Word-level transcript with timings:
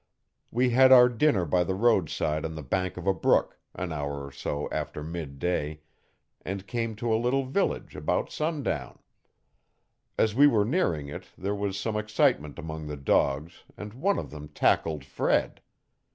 We 0.49 0.71
had 0.71 0.91
our 0.91 1.07
dinner 1.07 1.45
by 1.45 1.63
the 1.63 1.75
roadside 1.75 2.43
on 2.43 2.55
the 2.55 2.63
bank 2.63 2.97
of 2.97 3.05
a 3.05 3.13
brook, 3.13 3.59
an 3.75 3.91
hour 3.93 4.25
or 4.25 4.31
so 4.31 4.67
after 4.71 5.03
midday, 5.03 5.81
and 6.43 6.65
came 6.65 6.95
to 6.95 7.13
a 7.13 7.21
little 7.21 7.45
village 7.45 7.95
about 7.95 8.31
sundown. 8.31 8.97
As 10.17 10.33
we 10.33 10.47
were 10.47 10.65
nearing 10.65 11.07
it 11.09 11.25
there 11.37 11.53
was 11.53 11.79
some 11.79 11.97
excitement 11.97 12.57
among 12.57 12.87
the 12.87 12.97
dogs 12.97 13.61
and 13.77 13.93
one 13.93 14.17
of 14.17 14.31
them 14.31 14.47
tackled 14.47 15.05
Fred. 15.05 15.61